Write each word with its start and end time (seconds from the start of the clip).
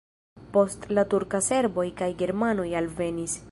Post 0.55 0.87
la 0.99 1.03
turka 1.11 1.43
serboj 1.49 1.87
kaj 2.01 2.09
germanoj 2.25 2.69
alvenis. 2.83 3.41